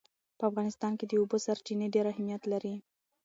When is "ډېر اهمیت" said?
1.95-2.43